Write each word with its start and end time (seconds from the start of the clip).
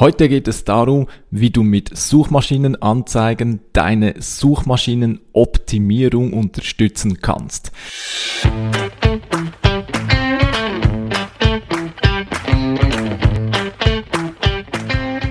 Heute 0.00 0.28
geht 0.28 0.46
es 0.46 0.62
darum, 0.62 1.08
wie 1.32 1.50
du 1.50 1.64
mit 1.64 1.90
Suchmaschinenanzeigen 1.92 3.58
deine 3.72 4.14
Suchmaschinenoptimierung 4.16 6.34
unterstützen 6.34 7.20
kannst. 7.20 7.72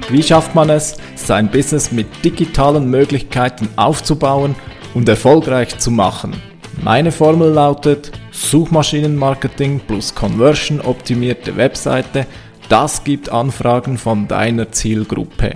Wie 0.09 0.23
schafft 0.23 0.53
man 0.53 0.69
es, 0.69 0.97
sein 1.15 1.49
Business 1.49 1.93
mit 1.93 2.07
digitalen 2.25 2.89
Möglichkeiten 2.89 3.69
aufzubauen 3.77 4.53
und 4.93 5.07
erfolgreich 5.07 5.77
zu 5.77 5.91
machen? 5.91 6.35
Meine 6.83 7.13
Formel 7.13 7.53
lautet 7.53 8.11
Suchmaschinenmarketing 8.31 9.79
plus 9.87 10.13
Conversion 10.13 10.81
optimierte 10.81 11.55
Webseite– 11.55 12.27
das 12.69 13.03
gibt 13.03 13.29
Anfragen 13.29 13.97
von 13.97 14.27
deiner 14.27 14.71
Zielgruppe. 14.71 15.55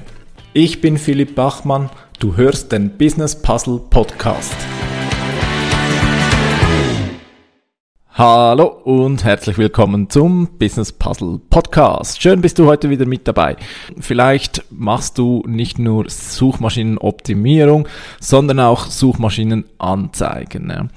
Ich 0.53 0.81
bin 0.81 0.97
Philipp 0.97 1.35
Bachmann, 1.35 1.89
du 2.19 2.37
hörst 2.37 2.71
den 2.71 2.97
Business 2.97 3.41
Puzzle 3.41 3.79
Podcast. 3.89 4.55
Hallo 8.23 8.67
und 8.83 9.23
herzlich 9.23 9.57
willkommen 9.57 10.07
zum 10.07 10.47
Business 10.59 10.91
Puzzle 10.91 11.39
Podcast. 11.49 12.21
Schön 12.21 12.39
bist 12.39 12.59
du 12.59 12.67
heute 12.67 12.91
wieder 12.91 13.07
mit 13.07 13.27
dabei. 13.27 13.55
Vielleicht 13.99 14.63
machst 14.69 15.17
du 15.17 15.41
nicht 15.47 15.79
nur 15.79 16.07
Suchmaschinenoptimierung, 16.07 17.87
sondern 18.19 18.59
auch 18.59 18.85
Suchmaschinenanzeigen. 18.85 20.91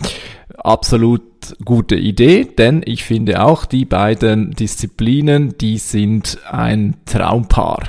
Absolut 0.59 1.23
gute 1.65 1.97
Idee, 1.97 2.45
denn 2.45 2.83
ich 2.85 3.05
finde 3.05 3.43
auch 3.43 3.65
die 3.65 3.87
beiden 3.87 4.51
Disziplinen, 4.51 5.57
die 5.57 5.79
sind 5.79 6.37
ein 6.51 6.95
Traumpaar. 7.07 7.85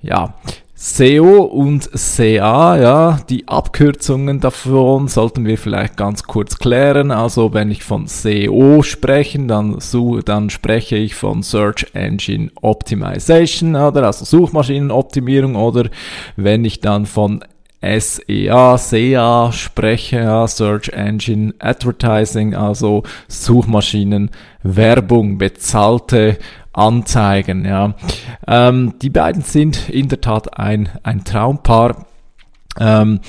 Ja, 0.00 0.36
SEO 0.84 1.42
und 1.42 1.88
SEA, 1.96 2.76
ja, 2.76 3.20
die 3.30 3.46
Abkürzungen 3.46 4.40
davon 4.40 5.06
sollten 5.06 5.44
wir 5.44 5.56
vielleicht 5.56 5.96
ganz 5.96 6.24
kurz 6.24 6.58
klären. 6.58 7.12
Also 7.12 7.54
wenn 7.54 7.70
ich 7.70 7.84
von 7.84 8.08
SEO 8.08 8.82
spreche, 8.82 9.38
dann, 9.46 9.78
dann 10.24 10.50
spreche 10.50 10.96
ich 10.96 11.14
von 11.14 11.44
Search 11.44 11.86
Engine 11.92 12.50
Optimization 12.62 13.76
oder 13.76 14.06
also 14.06 14.24
Suchmaschinenoptimierung 14.24 15.54
oder 15.54 15.88
wenn 16.34 16.64
ich 16.64 16.80
dann 16.80 17.06
von 17.06 17.44
SEA, 17.80 18.76
SEA 18.76 19.52
spreche, 19.52 20.44
Search 20.48 20.88
Engine 20.88 21.54
Advertising, 21.60 22.56
also 22.56 23.04
Suchmaschinen, 23.28 24.30
Werbung, 24.64 25.38
bezahlte 25.38 26.38
Anzeigen, 26.72 27.64
ja. 27.64 27.94
Ähm, 28.46 28.94
die 29.02 29.10
beiden 29.10 29.42
sind 29.42 29.88
in 29.88 30.08
der 30.08 30.20
Tat 30.20 30.58
ein, 30.58 30.88
ein 31.02 31.24
Traumpaar. 31.24 32.06
Ähm, 32.78 33.20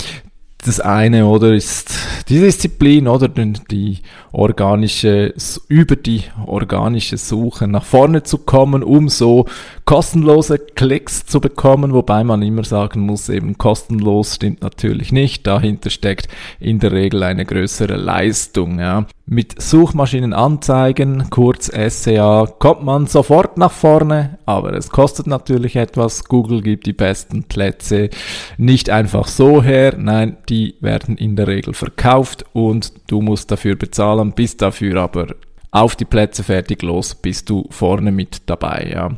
das 0.65 0.79
eine 0.79 1.25
oder 1.25 1.53
ist 1.53 1.93
die 2.29 2.39
Disziplin 2.39 3.07
oder 3.07 3.27
die 3.27 3.99
organische, 4.31 5.33
über 5.67 5.95
die 5.97 6.23
organische 6.45 7.17
Suche 7.17 7.67
nach 7.67 7.83
vorne 7.83 8.23
zu 8.23 8.37
kommen, 8.37 8.81
um 8.81 9.09
so 9.09 9.45
kostenlose 9.83 10.57
Klicks 10.57 11.25
zu 11.25 11.41
bekommen, 11.41 11.93
wobei 11.93 12.23
man 12.23 12.41
immer 12.41 12.63
sagen 12.63 13.01
muss, 13.01 13.27
eben 13.27 13.57
kostenlos 13.57 14.35
stimmt 14.35 14.61
natürlich 14.61 15.11
nicht. 15.11 15.45
Dahinter 15.45 15.89
steckt 15.89 16.29
in 16.59 16.79
der 16.79 16.93
Regel 16.93 17.23
eine 17.23 17.45
größere 17.45 17.97
Leistung. 17.97 18.79
Ja. 18.79 19.05
Mit 19.25 19.61
Suchmaschinenanzeigen, 19.61 21.29
kurz 21.29 21.67
SEA, 21.67 22.45
kommt 22.59 22.83
man 22.83 23.07
sofort 23.07 23.57
nach 23.57 23.71
vorne, 23.71 24.37
aber 24.45 24.73
es 24.73 24.89
kostet 24.89 25.27
natürlich 25.27 25.77
etwas. 25.77 26.25
Google 26.25 26.61
gibt 26.61 26.85
die 26.85 26.93
besten 26.93 27.43
Plätze 27.43 28.09
nicht 28.57 28.89
einfach 28.89 29.29
so 29.29 29.63
her, 29.63 29.95
nein, 29.97 30.35
die 30.49 30.75
werden 30.81 31.15
in 31.15 31.37
der 31.37 31.47
Regel 31.47 31.73
verkauft 31.73 32.45
und 32.51 32.91
du 33.07 33.21
musst 33.21 33.49
dafür 33.49 33.77
bezahlen, 33.77 34.33
bist 34.33 34.61
dafür 34.61 35.01
aber 35.01 35.27
auf 35.71 35.95
die 35.95 36.05
Plätze 36.05 36.43
fertig 36.43 36.81
los, 36.81 37.15
bist 37.15 37.49
du 37.49 37.65
vorne 37.69 38.11
mit 38.11 38.41
dabei. 38.47 38.91
Ja. 38.93 39.09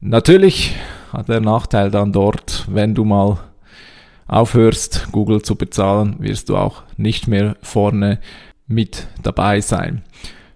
Natürlich 0.00 0.76
hat 1.10 1.30
der 1.30 1.40
Nachteil 1.40 1.90
dann 1.90 2.12
dort, 2.12 2.66
wenn 2.68 2.94
du 2.94 3.06
mal 3.06 3.38
aufhörst, 4.26 5.08
Google 5.10 5.40
zu 5.40 5.56
bezahlen, 5.56 6.16
wirst 6.18 6.50
du 6.50 6.56
auch 6.56 6.82
nicht 6.98 7.26
mehr 7.26 7.56
vorne 7.62 8.20
mit 8.70 9.06
dabei 9.22 9.60
sein. 9.60 10.02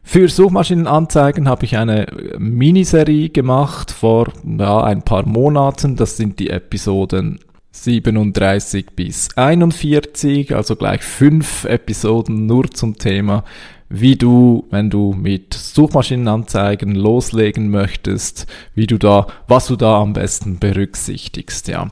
Für 0.02 0.28
Suchmaschinenanzeigen 0.28 1.48
habe 1.48 1.64
ich 1.64 1.76
eine 1.76 2.06
Miniserie 2.38 3.30
gemacht 3.30 3.90
vor 3.90 4.32
ja, 4.58 4.82
ein 4.84 5.02
paar 5.02 5.26
Monaten. 5.26 5.96
Das 5.96 6.16
sind 6.16 6.38
die 6.38 6.50
Episoden 6.50 7.40
37 7.72 8.86
bis 8.94 9.28
41, 9.36 10.54
also 10.54 10.76
gleich 10.76 11.02
fünf 11.02 11.64
Episoden 11.64 12.46
nur 12.46 12.70
zum 12.70 12.98
Thema 12.98 13.44
wie 13.88 14.16
du, 14.16 14.66
wenn 14.70 14.90
du 14.90 15.12
mit 15.12 15.54
Suchmaschinenanzeigen 15.54 16.94
loslegen 16.94 17.70
möchtest, 17.70 18.46
wie 18.74 18.86
du 18.86 18.98
da, 18.98 19.26
was 19.46 19.66
du 19.66 19.76
da 19.76 20.00
am 20.00 20.14
besten 20.14 20.58
berücksichtigst, 20.58 21.68
ja. 21.68 21.90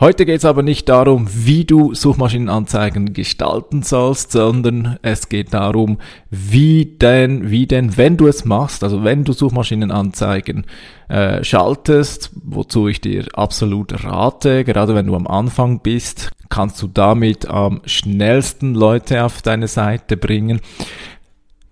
Heute 0.00 0.26
geht 0.26 0.38
es 0.38 0.44
aber 0.44 0.64
nicht 0.64 0.88
darum, 0.88 1.28
wie 1.30 1.64
du 1.64 1.94
Suchmaschinenanzeigen 1.94 3.12
gestalten 3.12 3.84
sollst, 3.84 4.32
sondern 4.32 4.98
es 5.02 5.28
geht 5.28 5.54
darum, 5.54 5.98
wie 6.30 6.84
denn, 6.84 7.48
wie 7.52 7.68
denn, 7.68 7.96
wenn 7.96 8.16
du 8.16 8.26
es 8.26 8.44
machst, 8.44 8.82
also 8.82 9.04
wenn 9.04 9.22
du 9.22 9.32
Suchmaschinenanzeigen 9.32 10.66
äh, 11.08 11.44
schaltest, 11.44 12.32
wozu 12.42 12.88
ich 12.88 13.02
dir 13.02 13.26
absolut 13.34 14.02
rate, 14.02 14.64
gerade 14.64 14.96
wenn 14.96 15.06
du 15.06 15.14
am 15.14 15.28
Anfang 15.28 15.78
bist, 15.78 16.32
kannst 16.48 16.82
du 16.82 16.88
damit 16.88 17.48
am 17.48 17.80
schnellsten 17.84 18.74
Leute 18.74 19.22
auf 19.22 19.42
deine 19.42 19.68
Seite 19.68 20.16
bringen. 20.16 20.60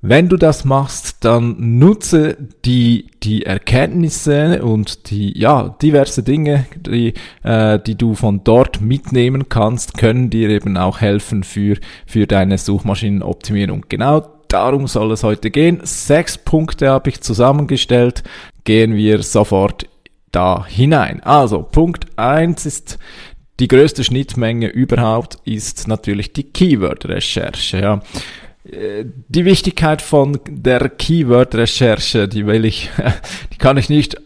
Wenn 0.04 0.28
du 0.28 0.36
das 0.36 0.64
machst, 0.64 1.24
dann 1.24 1.78
nutze 1.78 2.36
die, 2.64 3.06
die 3.22 3.46
Erkenntnisse 3.46 4.60
und 4.64 5.10
die, 5.10 5.38
ja, 5.38 5.76
diverse 5.80 6.24
Dinge, 6.24 6.66
die, 6.76 7.14
äh, 7.44 7.78
die 7.78 7.94
du 7.94 8.16
von 8.16 8.42
dort 8.42 8.80
mitnehmen 8.80 9.48
kannst, 9.48 9.96
können 9.96 10.28
dir 10.28 10.48
eben 10.48 10.76
auch 10.76 11.00
helfen 11.00 11.44
für, 11.44 11.76
für 12.04 12.26
deine 12.26 12.58
Suchmaschinenoptimierung. 12.58 13.86
Genau 13.88 14.26
darum 14.48 14.88
soll 14.88 15.12
es 15.12 15.22
heute 15.22 15.52
gehen. 15.52 15.78
Sechs 15.84 16.36
Punkte 16.36 16.90
habe 16.90 17.08
ich 17.08 17.20
zusammengestellt. 17.20 18.24
Gehen 18.64 18.96
wir 18.96 19.22
sofort 19.22 19.86
da 20.32 20.66
hinein. 20.66 21.22
Also, 21.22 21.62
Punkt 21.62 22.18
eins 22.18 22.66
ist 22.66 22.98
die 23.60 23.68
größte 23.68 24.02
Schnittmenge 24.02 24.66
überhaupt 24.66 25.38
ist 25.44 25.86
natürlich 25.86 26.32
die 26.32 26.42
Keyword-Recherche. 26.42 27.80
Ja. 27.80 28.00
Die 28.64 29.44
Wichtigkeit 29.44 30.02
von 30.02 30.38
der 30.48 30.88
Keyword-Recherche, 30.88 32.28
die 32.28 32.46
will 32.46 32.64
ich, 32.64 32.90
die 33.52 33.58
kann 33.58 33.76
ich 33.76 33.88
nicht 33.88 34.16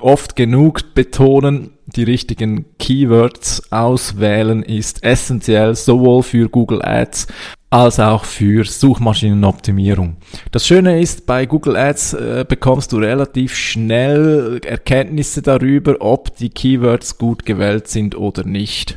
oft 0.00 0.36
genug 0.36 0.94
betonen. 0.94 1.70
Die 1.86 2.02
richtigen 2.02 2.64
Keywords 2.78 3.70
auswählen 3.70 4.62
ist 4.62 5.04
essentiell 5.04 5.76
sowohl 5.76 6.24
für 6.24 6.48
Google 6.48 6.82
Ads 6.82 7.28
als 7.70 8.00
auch 8.00 8.24
für 8.24 8.64
Suchmaschinenoptimierung. 8.64 10.16
Das 10.50 10.66
Schöne 10.66 11.00
ist, 11.00 11.26
bei 11.26 11.46
Google 11.46 11.76
Ads 11.76 12.14
äh, 12.14 12.44
bekommst 12.48 12.92
du 12.92 12.98
relativ 12.98 13.54
schnell 13.54 14.60
Erkenntnisse 14.64 15.42
darüber, 15.42 15.96
ob 16.00 16.36
die 16.36 16.50
Keywords 16.50 17.18
gut 17.18 17.44
gewählt 17.44 17.88
sind 17.88 18.16
oder 18.16 18.44
nicht. 18.44 18.96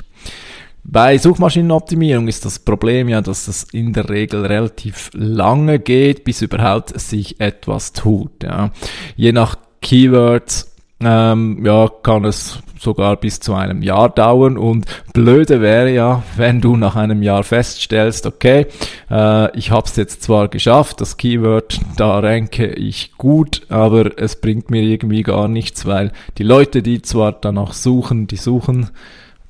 Bei 0.91 1.19
Suchmaschinenoptimierung 1.19 2.27
ist 2.27 2.45
das 2.45 2.57
Problem 2.57 3.09
ja, 3.09 3.21
dass 3.21 3.47
es 3.47 3.63
in 3.71 3.93
der 3.93 4.09
Regel 4.09 4.43
relativ 4.47 5.11
lange 5.13 5.77
geht, 5.77 6.23
bis 6.23 6.41
überhaupt 6.41 6.99
sich 6.99 7.39
etwas 7.39 7.93
tut. 7.93 8.41
Ja. 8.41 8.71
Je 9.15 9.31
nach 9.31 9.55
Keywords 9.81 10.75
ähm, 10.99 11.63
ja, 11.63 11.87
kann 12.01 12.25
es 12.25 12.57
sogar 12.79 13.17
bis 13.17 13.39
zu 13.39 13.53
einem 13.53 13.83
Jahr 13.83 14.09
dauern 14.09 14.57
und 14.57 14.87
blöde 15.13 15.61
wäre 15.61 15.93
ja, 15.93 16.23
wenn 16.37 16.59
du 16.59 16.75
nach 16.75 16.95
einem 16.95 17.21
Jahr 17.21 17.43
feststellst, 17.43 18.25
okay, 18.25 18.65
äh, 19.11 19.55
ich 19.55 19.69
habe 19.69 19.85
es 19.85 19.95
jetzt 19.95 20.23
zwar 20.23 20.47
geschafft, 20.47 21.01
das 21.01 21.17
Keyword, 21.17 21.79
da 21.97 22.17
ranke 22.17 22.65
ich 22.65 23.11
gut, 23.15 23.61
aber 23.69 24.17
es 24.17 24.37
bringt 24.37 24.71
mir 24.71 24.81
irgendwie 24.81 25.21
gar 25.21 25.47
nichts, 25.47 25.85
weil 25.85 26.11
die 26.39 26.43
Leute, 26.43 26.81
die 26.81 27.03
zwar 27.03 27.33
danach 27.33 27.73
suchen, 27.73 28.25
die 28.25 28.37
suchen 28.37 28.89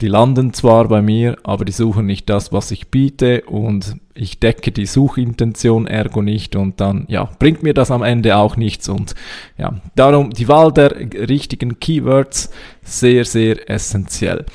die 0.01 0.07
landen 0.07 0.54
zwar 0.54 0.88
bei 0.88 1.01
mir, 1.01 1.38
aber 1.44 1.66
die 1.66 1.72
suchen 1.72 2.06
nicht 2.06 2.30
das, 2.30 2.54
was 2.54 2.72
ich 2.72 2.90
biete 2.90 3.42
und 3.46 3.98
ich 4.13 4.40
decke 4.40 4.72
die 4.72 4.86
Suchintention 4.86 5.88
ergo 5.88 6.22
nicht 6.22 6.56
und 6.56 6.80
dann, 6.80 7.06
ja, 7.10 7.30
bringt 7.40 7.63
mir 7.63 7.74
das 7.74 7.92
am 7.92 8.04
Ende 8.04 8.38
auch 8.38 8.56
nichts 8.56 8.88
und 8.88 9.16
ja, 9.57 9.74
darum 9.96 10.30
die 10.30 10.48
Wahl 10.48 10.72
der 10.72 10.92
richtigen 10.96 11.80
Keywords 11.80 12.50
sehr, 12.81 13.25
sehr 13.25 13.69
essentiell. 13.69 14.46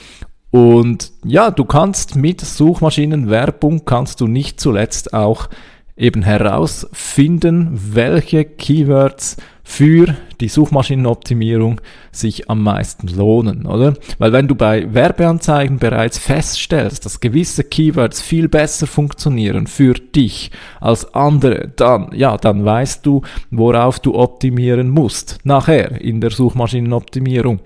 Und 0.50 1.12
ja, 1.24 1.50
du 1.50 1.64
kannst 1.64 2.14
mit 2.14 2.40
Suchmaschinenwerbung 2.40 3.84
kannst 3.84 4.20
du 4.20 4.28
nicht 4.28 4.60
zuletzt 4.60 5.12
auch 5.12 5.48
eben 5.96 6.22
herausfinden, 6.22 7.70
welche 7.72 8.44
Keywords 8.44 9.36
für 9.62 10.14
die 10.40 10.48
Suchmaschinenoptimierung 10.48 11.80
sich 12.12 12.50
am 12.50 12.62
meisten 12.62 13.08
lohnen, 13.08 13.64
oder? 13.64 13.94
Weil 14.18 14.32
wenn 14.32 14.46
du 14.46 14.54
bei 14.54 14.92
Werbeanzeigen 14.92 15.78
bereits 15.78 16.18
feststellst, 16.18 17.06
dass 17.06 17.20
gewisse 17.20 17.64
Keywords 17.64 18.20
viel 18.20 18.48
besser 18.48 18.86
funktionieren 18.86 19.66
für 19.66 19.94
dich 19.94 20.50
als 20.80 21.14
andere, 21.14 21.72
dann, 21.76 22.10
ja, 22.12 22.36
dann 22.36 22.64
weißt 22.64 23.06
du, 23.06 23.22
worauf 23.50 24.00
du 24.00 24.14
optimieren 24.14 24.90
musst, 24.90 25.38
nachher 25.44 26.00
in 26.00 26.20
der 26.20 26.30
Suchmaschinenoptimierung. 26.30 27.60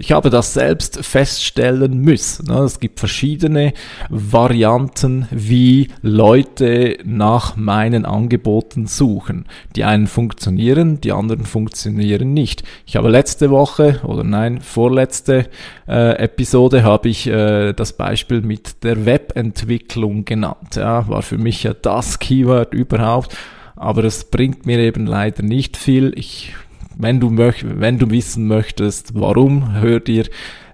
Ich 0.00 0.12
habe 0.12 0.30
das 0.30 0.54
selbst 0.54 1.04
feststellen 1.04 1.98
müssen. 1.98 2.46
Ne? 2.46 2.60
Es 2.60 2.80
gibt 2.80 3.00
verschiedene 3.00 3.74
Varianten, 4.08 5.28
wie 5.30 5.88
Leute 6.00 6.96
nach 7.04 7.56
meinen 7.56 8.06
Angeboten 8.06 8.86
suchen. 8.86 9.44
Die 9.76 9.84
einen 9.84 10.06
funktionieren, 10.06 11.02
die 11.02 11.12
anderen 11.12 11.44
funktionieren 11.44 12.32
nicht. 12.32 12.62
Ich 12.86 12.96
habe 12.96 13.10
letzte 13.10 13.50
Woche 13.50 14.00
oder 14.02 14.24
nein, 14.24 14.62
vorletzte 14.62 15.50
äh, 15.86 16.12
Episode 16.16 16.82
habe 16.82 17.10
ich 17.10 17.26
äh, 17.26 17.74
das 17.74 17.92
Beispiel 17.92 18.40
mit 18.40 18.82
der 18.82 19.04
Webentwicklung 19.04 20.24
genannt. 20.24 20.76
Ja, 20.76 21.06
war 21.10 21.20
für 21.20 21.36
mich 21.36 21.64
ja 21.64 21.74
das 21.74 22.18
Keyword 22.18 22.72
überhaupt 22.72 23.36
aber 23.76 24.04
es 24.04 24.24
bringt 24.24 24.66
mir 24.66 24.78
eben 24.78 25.06
leider 25.06 25.42
nicht 25.42 25.78
viel. 25.78 26.12
Ich 26.14 26.52
wenn 27.02 27.20
du, 27.20 27.30
möch 27.30 27.64
wenn 27.64 27.98
du 27.98 28.10
wissen 28.10 28.46
möchtest, 28.46 29.14
warum, 29.14 29.74
hör 29.80 30.00
dir 30.00 30.26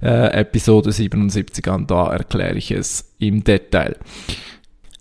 äh, 0.02 0.40
Episode 0.40 0.92
77 0.92 1.66
an, 1.68 1.86
da 1.86 2.12
erkläre 2.12 2.56
ich 2.56 2.70
es 2.70 3.14
im 3.18 3.44
Detail. 3.44 3.96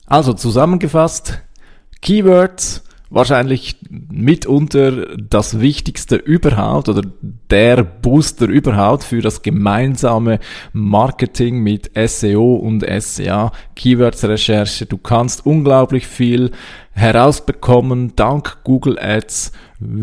Also 0.07 0.33
zusammengefasst, 0.33 1.42
Keywords, 2.01 2.83
wahrscheinlich 3.10 3.77
mitunter 3.89 5.16
das 5.18 5.60
Wichtigste 5.60 6.16
überhaupt 6.16 6.89
oder 6.89 7.01
der 7.50 7.83
Booster 7.83 8.48
überhaupt 8.48 9.04
für 9.04 9.21
das 9.21 9.42
gemeinsame 9.42 10.39
Marketing 10.74 11.60
mit 11.60 11.92
SEO 11.95 12.56
und 12.56 12.83
SEA, 13.00 13.51
Keywords-Recherche. 13.75 14.86
Du 14.86 14.98
kannst 14.98 15.45
unglaublich 15.45 16.07
viel 16.07 16.51
herausbekommen 16.92 18.16
dank 18.16 18.63
Google 18.63 18.98
Ads 19.00 19.51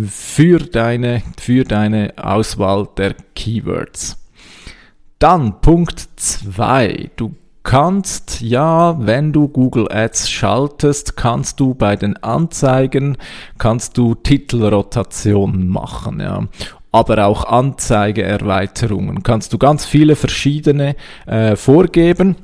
für 0.09 0.59
deine, 0.59 1.23
für 1.41 1.65
deine 1.65 2.15
Auswahl 2.17 2.89
der 2.97 3.15
Keywords. 3.35 4.19
Dann 5.19 5.61
Punkt 5.61 6.09
zwei: 6.17 7.11
Du 7.17 7.35
kannst 7.63 8.41
ja, 8.41 8.97
wenn 8.99 9.33
du 9.33 9.49
Google 9.49 9.91
Ads 9.91 10.31
schaltest, 10.31 11.17
kannst 11.17 11.61
du 11.61 11.75
bei 11.75 11.97
den 11.97 12.17
Anzeigen, 12.23 13.17
kannst 13.59 13.97
du 13.97 14.15
Titelrotationen 14.15 15.69
machen, 15.69 16.21
ja. 16.21 16.47
Aber 16.95 17.27
auch 17.27 17.45
Anzeigeerweiterungen 17.45 19.23
kannst 19.23 19.55
du 19.55 19.59
ganz 19.59 19.87
viele 19.87 20.15
verschiedene 20.15 20.95
äh, 21.27 21.57
vorgeben. 21.57 22.37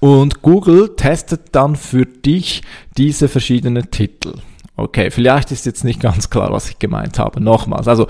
Und 0.00 0.42
Google 0.42 0.96
testet 0.96 1.54
dann 1.54 1.76
für 1.76 2.06
dich 2.06 2.62
diese 2.96 3.28
verschiedenen 3.28 3.90
Titel. 3.90 4.34
Okay, 4.78 5.10
vielleicht 5.10 5.52
ist 5.52 5.64
jetzt 5.64 5.84
nicht 5.84 6.00
ganz 6.00 6.28
klar, 6.28 6.52
was 6.52 6.68
ich 6.68 6.78
gemeint 6.78 7.18
habe. 7.18 7.40
Nochmals, 7.40 7.88
also 7.88 8.08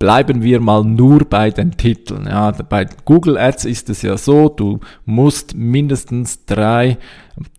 bleiben 0.00 0.42
wir 0.42 0.60
mal 0.60 0.82
nur 0.82 1.24
bei 1.24 1.50
den 1.50 1.76
Titeln. 1.76 2.26
Ja, 2.26 2.50
bei 2.50 2.88
Google 3.04 3.38
Ads 3.38 3.64
ist 3.64 3.88
es 3.90 4.02
ja 4.02 4.16
so, 4.16 4.48
du 4.48 4.80
musst 5.04 5.54
mindestens 5.54 6.46
drei 6.46 6.98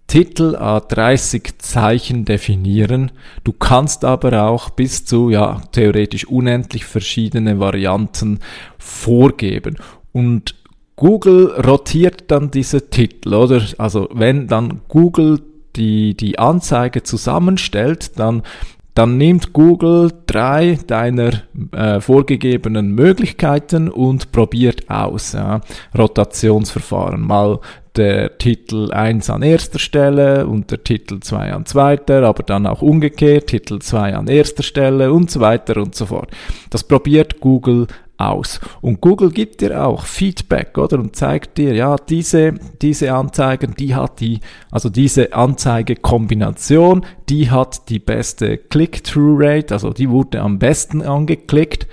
Titel 0.07 0.55
a 0.55 0.81
30 0.81 1.59
Zeichen 1.59 2.25
definieren. 2.25 3.11
Du 3.43 3.53
kannst 3.53 4.03
aber 4.03 4.43
auch 4.43 4.69
bis 4.69 5.05
zu, 5.05 5.29
ja, 5.29 5.61
theoretisch 5.71 6.25
unendlich 6.27 6.85
verschiedene 6.85 7.59
Varianten 7.59 8.39
vorgeben. 8.77 9.77
Und 10.11 10.55
Google 10.97 11.51
rotiert 11.65 12.25
dann 12.31 12.51
diese 12.51 12.89
Titel, 12.89 13.33
oder? 13.33 13.61
Also 13.77 14.09
wenn 14.13 14.47
dann 14.47 14.81
Google 14.87 15.41
die, 15.75 16.15
die 16.15 16.39
Anzeige 16.39 17.03
zusammenstellt, 17.03 18.17
dann, 18.19 18.43
dann 18.93 19.17
nimmt 19.17 19.53
Google 19.53 20.11
drei 20.25 20.79
deiner 20.87 21.31
äh, 21.71 21.99
vorgegebenen 21.99 22.91
Möglichkeiten 22.91 23.89
und 23.89 24.31
probiert 24.31 24.89
aus. 24.89 25.33
Ja. 25.33 25.61
Rotationsverfahren. 25.97 27.21
Mal 27.21 27.59
der 27.95 28.37
Titel 28.37 28.91
1 28.91 29.29
an 29.29 29.41
erster 29.41 29.79
Stelle 29.79 30.47
und 30.47 30.71
der 30.71 30.83
Titel 30.83 31.19
2 31.19 31.53
an 31.53 31.65
zweiter, 31.65 32.23
aber 32.23 32.43
dann 32.43 32.67
auch 32.67 32.81
umgekehrt, 32.81 33.47
Titel 33.47 33.79
2 33.79 34.15
an 34.15 34.27
erster 34.27 34.63
Stelle 34.63 35.13
und 35.13 35.31
so 35.31 35.39
weiter 35.39 35.77
und 35.77 35.95
so 35.95 36.07
fort. 36.07 36.29
Das 36.69 36.83
probiert 36.83 37.39
Google 37.39 37.87
aus. 38.17 38.59
Und 38.81 39.01
Google 39.01 39.31
gibt 39.31 39.61
dir 39.61 39.85
auch 39.85 40.05
Feedback, 40.05 40.77
oder? 40.77 40.99
Und 40.99 41.15
zeigt 41.15 41.57
dir, 41.57 41.73
ja, 41.73 41.95
diese, 41.95 42.53
diese 42.81 43.13
Anzeigen, 43.13 43.75
die 43.77 43.95
hat 43.95 44.19
die, 44.19 44.39
also 44.71 44.89
diese 44.89 45.33
Anzeigekombination, 45.33 47.05
die 47.29 47.49
hat 47.51 47.89
die 47.89 47.99
beste 47.99 48.57
Click-Through-Rate, 48.57 49.73
also 49.73 49.91
die 49.91 50.09
wurde 50.09 50.41
am 50.41 50.59
besten 50.59 51.01
angeklickt. 51.01 51.87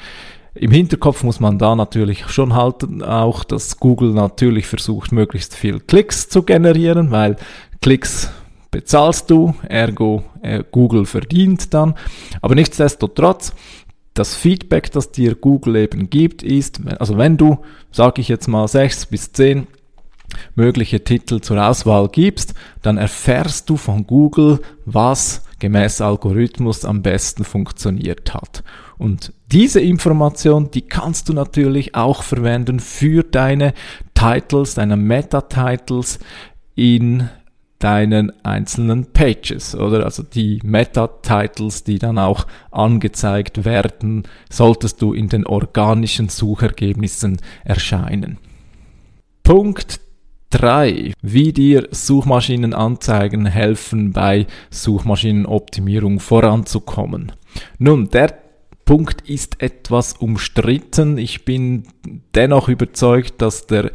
Im 0.54 0.70
Hinterkopf 0.70 1.22
muss 1.22 1.40
man 1.40 1.58
da 1.58 1.74
natürlich 1.74 2.26
schon 2.28 2.54
halten, 2.54 3.02
auch, 3.02 3.42
dass 3.42 3.78
Google 3.78 4.12
natürlich 4.12 4.66
versucht, 4.66 5.10
möglichst 5.10 5.54
viel 5.54 5.80
Klicks 5.80 6.28
zu 6.28 6.42
generieren, 6.42 7.10
weil 7.10 7.36
Klicks 7.80 8.30
bezahlst 8.70 9.30
du, 9.30 9.54
ergo 9.68 10.24
äh, 10.42 10.64
Google 10.70 11.06
verdient 11.06 11.72
dann. 11.72 11.94
Aber 12.40 12.54
nichtsdestotrotz, 12.54 13.54
das 14.14 14.34
Feedback, 14.34 14.92
das 14.92 15.10
dir 15.10 15.34
Google 15.34 15.76
eben 15.76 16.10
gibt, 16.10 16.42
ist, 16.42 16.80
also 16.98 17.16
wenn 17.16 17.36
du, 17.36 17.58
sage 17.90 18.20
ich 18.20 18.28
jetzt 18.28 18.46
mal, 18.46 18.68
sechs 18.68 19.06
bis 19.06 19.32
zehn 19.32 19.66
mögliche 20.54 21.04
Titel 21.04 21.40
zur 21.40 21.62
Auswahl 21.62 22.08
gibst, 22.08 22.54
dann 22.82 22.98
erfährst 22.98 23.68
du 23.68 23.76
von 23.76 24.06
Google, 24.06 24.60
was 24.84 25.44
gemäß 25.58 26.00
Algorithmus 26.00 26.84
am 26.84 27.02
besten 27.02 27.44
funktioniert 27.44 28.34
hat. 28.34 28.64
Und 28.98 29.32
diese 29.50 29.80
Information, 29.80 30.70
die 30.70 30.82
kannst 30.82 31.28
du 31.28 31.32
natürlich 31.32 31.94
auch 31.94 32.22
verwenden 32.22 32.80
für 32.80 33.22
deine 33.22 33.74
Titles, 34.14 34.74
deine 34.74 34.96
Meta-Titles 34.96 36.18
in 36.74 37.28
deinen 37.82 38.32
einzelnen 38.44 39.12
Pages, 39.12 39.74
oder? 39.74 40.04
Also 40.04 40.22
die 40.22 40.60
Meta-Titles, 40.62 41.84
die 41.84 41.98
dann 41.98 42.18
auch 42.18 42.46
angezeigt 42.70 43.64
werden, 43.64 44.22
solltest 44.48 45.02
du 45.02 45.12
in 45.12 45.28
den 45.28 45.46
organischen 45.46 46.28
Suchergebnissen 46.28 47.38
erscheinen. 47.64 48.38
Punkt 49.42 50.00
3. 50.50 51.14
Wie 51.22 51.52
dir 51.52 51.88
Suchmaschinenanzeigen 51.90 53.46
helfen, 53.46 54.12
bei 54.12 54.46
Suchmaschinenoptimierung 54.70 56.20
voranzukommen. 56.20 57.32
Nun, 57.78 58.08
der 58.10 58.38
Punkt 58.84 59.28
ist 59.28 59.62
etwas 59.62 60.12
umstritten. 60.14 61.16
Ich 61.16 61.44
bin 61.44 61.84
dennoch 62.34 62.68
überzeugt, 62.68 63.40
dass 63.40 63.66
der 63.66 63.90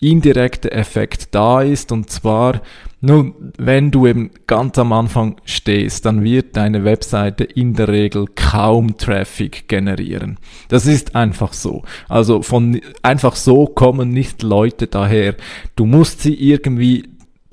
indirekte 0.00 0.70
Effekt 0.70 1.34
da 1.34 1.62
ist 1.62 1.90
und 1.90 2.10
zwar 2.10 2.60
nun, 3.00 3.52
wenn 3.58 3.90
du 3.90 4.06
eben 4.06 4.30
ganz 4.46 4.76
am 4.78 4.92
Anfang 4.92 5.36
stehst, 5.44 6.04
dann 6.04 6.24
wird 6.24 6.56
deine 6.56 6.84
Webseite 6.84 7.44
in 7.44 7.74
der 7.74 7.88
Regel 7.88 8.26
kaum 8.34 8.96
Traffic 8.96 9.68
generieren. 9.68 10.38
Das 10.68 10.86
ist 10.86 11.14
einfach 11.14 11.52
so. 11.52 11.84
Also 12.08 12.42
von 12.42 12.80
einfach 13.02 13.36
so 13.36 13.66
kommen 13.66 14.10
nicht 14.10 14.42
Leute 14.42 14.88
daher. 14.88 15.36
Du 15.76 15.86
musst 15.86 16.22
sie 16.22 16.34
irgendwie 16.34 17.08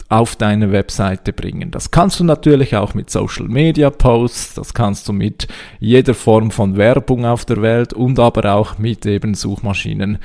auf 0.10 0.36
deine 0.36 0.72
Webseite 0.72 1.34
bringen. 1.34 1.72
Das 1.72 1.92
kannst 1.92 2.20
du 2.20 2.24
natürlich 2.24 2.76
auch 2.76 2.94
mit 2.94 3.10
Social 3.10 3.48
Media 3.48 3.90
Posts, 3.90 4.56
das 4.56 4.74
kannst 4.74 5.08
du 5.08 5.14
mit 5.14 5.48
jeder 5.80 6.14
Form 6.14 6.52
von 6.52 6.78
Werbung 6.78 7.26
auf 7.26 7.46
der 7.46 7.62
Welt 7.62 7.94
und 7.94 8.20
aber 8.20 8.54
auch 8.54 8.78
mit 8.78 9.06
eben 9.06 9.34
Suchmaschinen 9.34 10.20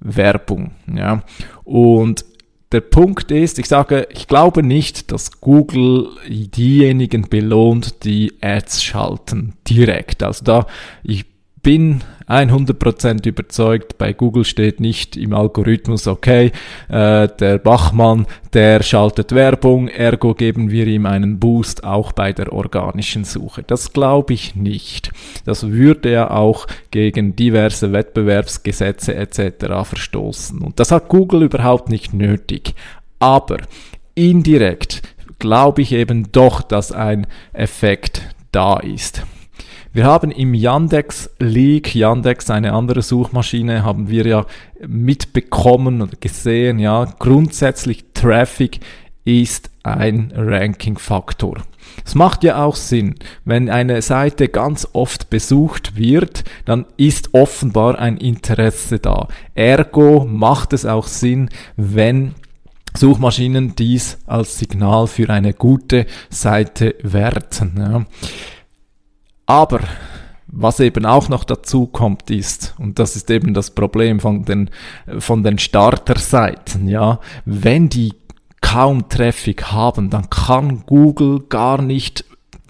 Werbung, 0.00 0.72
ja. 0.94 1.22
Und 1.64 2.24
der 2.72 2.80
Punkt 2.80 3.30
ist, 3.30 3.58
ich 3.58 3.66
sage, 3.66 4.08
ich 4.10 4.26
glaube 4.26 4.62
nicht, 4.62 5.12
dass 5.12 5.40
Google 5.40 6.08
diejenigen 6.28 7.28
belohnt, 7.28 8.04
die 8.04 8.34
Ads 8.40 8.82
schalten, 8.82 9.54
direkt. 9.68 10.22
Also 10.22 10.44
da, 10.44 10.66
ich 11.04 11.26
bin 11.66 12.04
100% 12.28 13.26
überzeugt, 13.26 13.98
bei 13.98 14.12
Google 14.12 14.44
steht 14.44 14.78
nicht 14.78 15.16
im 15.16 15.34
Algorithmus, 15.34 16.06
okay, 16.06 16.52
äh, 16.88 17.26
der 17.40 17.58
Bachmann, 17.58 18.28
der 18.52 18.84
schaltet 18.84 19.32
Werbung, 19.32 19.88
ergo 19.88 20.32
geben 20.34 20.70
wir 20.70 20.86
ihm 20.86 21.06
einen 21.06 21.40
Boost 21.40 21.82
auch 21.82 22.12
bei 22.12 22.32
der 22.32 22.52
organischen 22.52 23.24
Suche. 23.24 23.64
Das 23.64 23.92
glaube 23.92 24.32
ich 24.32 24.54
nicht. 24.54 25.10
Das 25.44 25.66
würde 25.66 26.12
ja 26.12 26.30
auch 26.30 26.68
gegen 26.92 27.34
diverse 27.34 27.92
Wettbewerbsgesetze 27.92 29.16
etc. 29.16 29.66
verstoßen. 29.82 30.60
Und 30.62 30.78
das 30.78 30.92
hat 30.92 31.08
Google 31.08 31.42
überhaupt 31.42 31.88
nicht 31.88 32.14
nötig. 32.14 32.76
Aber 33.18 33.56
indirekt 34.14 35.02
glaube 35.40 35.82
ich 35.82 35.90
eben 35.90 36.30
doch, 36.30 36.62
dass 36.62 36.92
ein 36.92 37.26
Effekt 37.52 38.22
da 38.52 38.76
ist. 38.78 39.24
Wir 39.96 40.04
haben 40.04 40.30
im 40.30 40.52
Yandex 40.52 41.30
Leak, 41.38 41.94
Yandex, 41.94 42.50
eine 42.50 42.74
andere 42.74 43.00
Suchmaschine, 43.00 43.82
haben 43.82 44.10
wir 44.10 44.26
ja 44.26 44.46
mitbekommen 44.86 46.02
und 46.02 46.20
gesehen, 46.20 46.78
ja, 46.78 47.06
grundsätzlich 47.18 48.04
Traffic 48.12 48.80
ist 49.24 49.70
ein 49.84 50.34
Ranking-Faktor. 50.36 51.62
Es 52.04 52.14
macht 52.14 52.44
ja 52.44 52.62
auch 52.62 52.76
Sinn, 52.76 53.14
wenn 53.46 53.70
eine 53.70 54.02
Seite 54.02 54.48
ganz 54.48 54.86
oft 54.92 55.30
besucht 55.30 55.96
wird, 55.96 56.44
dann 56.66 56.84
ist 56.98 57.32
offenbar 57.32 57.98
ein 57.98 58.18
Interesse 58.18 58.98
da. 58.98 59.28
Ergo 59.54 60.26
macht 60.26 60.74
es 60.74 60.84
auch 60.84 61.06
Sinn, 61.06 61.48
wenn 61.78 62.34
Suchmaschinen 62.94 63.74
dies 63.76 64.18
als 64.26 64.58
Signal 64.58 65.06
für 65.06 65.30
eine 65.30 65.54
gute 65.54 66.04
Seite 66.28 66.96
werten. 67.02 67.76
Ja. 67.78 68.04
Aber 69.46 69.80
was 70.48 70.80
eben 70.80 71.06
auch 71.06 71.28
noch 71.28 71.44
dazu 71.44 71.86
kommt 71.86 72.30
ist, 72.30 72.74
und 72.78 72.98
das 72.98 73.16
ist 73.16 73.30
eben 73.30 73.54
das 73.54 73.70
Problem 73.70 74.20
von 74.20 74.44
den, 74.44 74.70
von 75.18 75.42
den 75.42 75.58
Starterseiten, 75.58 76.88
ja, 76.88 77.20
wenn 77.44 77.88
die 77.88 78.14
kaum 78.60 79.08
Traffic 79.08 79.70
haben, 79.72 80.10
dann 80.10 80.28
kann 80.30 80.84
Google 80.86 81.40
gar 81.48 81.80
nicht 81.80 82.24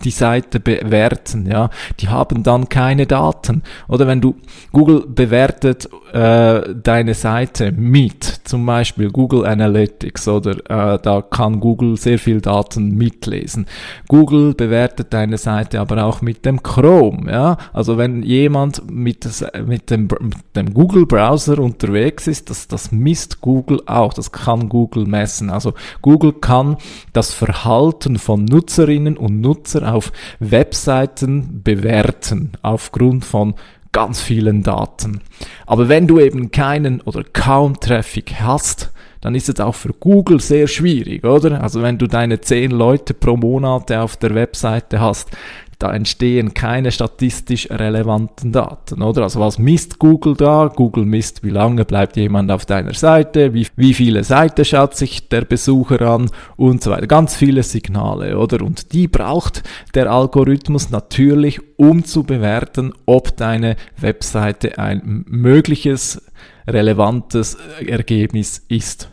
die 0.05 0.11
Seite 0.11 0.61
bewerten, 0.61 1.47
ja, 1.47 1.71
die 2.01 2.09
haben 2.09 2.43
dann 2.43 2.69
keine 2.69 3.07
Daten. 3.07 3.63
Oder 3.89 4.07
wenn 4.07 4.21
du 4.21 4.37
Google 4.73 5.05
bewertet 5.07 5.89
äh, 6.13 6.75
deine 6.75 7.15
Seite 7.15 7.73
mit 7.73 8.25
zum 8.45 8.67
Beispiel 8.67 9.11
Google 9.11 9.47
Analytics 9.47 10.29
oder 10.29 10.53
äh, 10.71 10.99
da 11.03 11.23
kann 11.23 11.61
Google 11.61 11.97
sehr 11.97 12.19
viel 12.19 12.41
Daten 12.41 12.97
mitlesen. 12.97 13.67
Google 14.09 14.55
bewertet 14.55 15.13
deine 15.13 15.39
Seite 15.39 15.81
aber 15.81 16.05
auch 16.05 16.21
mit 16.21 16.45
dem 16.45 16.63
Chrome, 16.63 17.31
ja. 17.31 17.57
Also 17.73 17.97
wenn 17.99 18.23
jemand 18.23 18.91
mit, 18.91 19.27
mit, 19.67 19.91
dem, 19.91 20.09
mit 20.21 20.57
dem 20.57 20.75
Google 20.75 21.07
Browser 21.07 21.59
unterwegs 21.59 22.27
ist, 22.27 22.51
das, 22.51 22.69
das 22.69 22.93
misst 22.93 23.41
Google 23.41 23.81
auch, 23.87 24.13
das 24.13 24.31
kann 24.33 24.69
Google 24.69 25.07
messen. 25.07 25.51
Also 25.51 25.73
Google 26.03 26.33
kann 26.33 26.77
das 27.13 27.33
Verhalten 27.33 28.19
von 28.19 28.45
Nutzerinnen 28.45 29.17
und 29.17 29.41
Nutzern 29.41 29.86
auf 29.87 30.13
Webseiten 30.39 31.63
bewerten 31.63 32.53
aufgrund 32.63 33.25
von 33.25 33.55
ganz 33.93 34.21
vielen 34.21 34.63
Daten. 34.63 35.23
Aber 35.65 35.89
wenn 35.89 36.07
du 36.07 36.21
eben 36.21 36.51
keinen 36.51 37.01
oder 37.01 37.25
kaum 37.25 37.81
Traffic 37.81 38.41
hast, 38.41 38.93
dann 39.23 39.35
ist 39.35 39.49
es 39.49 39.59
auch 39.59 39.75
für 39.75 39.93
Google 39.93 40.41
sehr 40.41 40.69
schwierig, 40.69 41.25
oder? 41.25 41.63
Also 41.63 41.83
wenn 41.83 41.99
du 41.99 42.07
deine 42.07 42.41
zehn 42.41 42.71
Leute 42.71 43.15
pro 43.15 43.37
Monat 43.37 43.91
auf 43.91 44.17
der 44.17 44.35
Webseite 44.35 45.01
hast, 45.01 45.31
da 45.79 45.93
entstehen 45.93 46.55
keine 46.55 46.91
statistisch 46.91 47.69
relevanten 47.71 48.51
Daten, 48.51 49.03
oder? 49.03 49.25
Also 49.25 49.41
was 49.41 49.59
misst 49.59 49.99
Google 49.99 50.35
da? 50.35 50.71
Google 50.75 51.05
misst, 51.05 51.45
wie 51.45 51.51
lange 51.51 51.85
bleibt 51.85 52.17
jemand 52.17 52.51
auf 52.51 52.65
deiner 52.65 52.95
Seite, 52.95 53.53
wie, 53.53 53.67
wie 53.77 53.93
viele 53.93 54.25
Seiten 54.25 54.65
schaut 54.65 54.97
sich 54.97 55.29
der 55.29 55.43
Besucher 55.43 56.01
an 56.01 56.31
und 56.57 56.83
so 56.83 56.91
weiter. 56.91 57.07
Ganz 57.07 57.37
viele 57.37 57.63
Signale, 57.63 58.39
oder? 58.39 58.65
Und 58.65 58.95
die 58.95 59.07
braucht 59.07 59.65
der 59.95 60.11
Algorithmus 60.11 60.89
natürlich, 60.89 61.61
um 61.77 62.05
zu 62.05 62.23
bewerten, 62.23 62.95
ob 63.05 63.37
deine 63.37 63.77
Webseite 63.99 64.79
ein 64.79 65.27
mögliches 65.29 66.23
relevantes 66.67 67.59
Ergebnis 67.87 68.65
ist. 68.69 69.11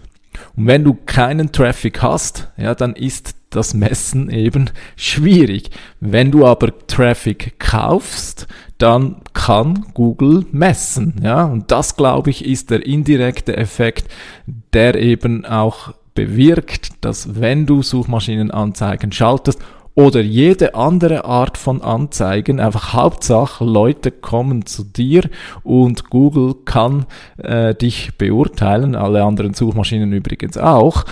Und 0.56 0.68
wenn 0.68 0.84
du 0.84 0.98
keinen 1.06 1.52
Traffic 1.52 2.02
hast, 2.02 2.52
ja, 2.58 2.74
dann 2.74 2.96
ist 2.96 3.36
das 3.56 3.74
Messen 3.74 4.30
eben 4.30 4.70
schwierig. 4.96 5.70
Wenn 6.00 6.32
du 6.32 6.46
aber 6.46 6.72
Traffic 6.88 7.60
kaufst, 7.60 8.48
dann 8.78 9.18
kann 9.34 9.86
Google 9.94 10.46
messen, 10.52 11.16
ja. 11.24 11.46
Und 11.46 11.72
das, 11.72 11.96
glaube 11.96 12.30
ich, 12.30 12.44
ist 12.46 12.70
der 12.70 12.86
indirekte 12.86 13.56
Effekt, 13.56 14.08
der 14.74 14.96
eben 14.96 15.46
auch 15.46 15.94
bewirkt, 16.16 17.04
dass 17.04 17.40
wenn 17.40 17.66
du 17.66 17.82
Suchmaschinenanzeigen 17.82 19.12
schaltest 19.12 19.60
oder 19.96 20.22
jede 20.22 20.74
andere 20.76 21.26
Art 21.26 21.58
von 21.58 21.82
Anzeigen. 21.82 22.60
Einfach 22.60 22.94
Hauptsache, 22.94 23.64
Leute 23.64 24.12
kommen 24.12 24.66
zu 24.66 24.84
dir 24.84 25.30
und 25.64 26.10
Google 26.10 26.56
kann 26.66 27.06
äh, 27.38 27.76
dich 27.76 28.18
beurteilen, 28.18 28.96
alle 28.96 29.24
anderen 29.24 29.54
Suchmaschinen 29.54 30.12
übrigens 30.12 30.58
auch. 30.58 31.06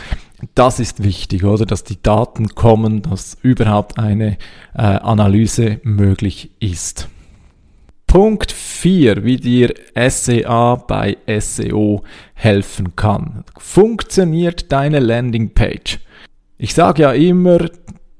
Das 0.55 0.79
ist 0.79 1.03
wichtig, 1.03 1.43
oder? 1.43 1.65
Dass 1.65 1.83
die 1.83 2.01
Daten 2.01 2.49
kommen, 2.55 3.01
dass 3.01 3.37
überhaupt 3.41 3.99
eine 3.99 4.37
äh, 4.73 4.81
Analyse 4.81 5.79
möglich 5.83 6.51
ist. 6.59 7.09
Punkt 8.07 8.51
4, 8.51 9.23
wie 9.23 9.37
dir 9.37 9.73
SEA 9.95 10.75
bei 10.75 11.17
SEO 11.39 12.03
helfen 12.33 12.95
kann. 12.95 13.45
Funktioniert 13.57 14.71
deine 14.71 14.99
Landingpage? 14.99 15.99
Ich 16.57 16.73
sage 16.73 17.03
ja 17.03 17.11
immer, 17.13 17.69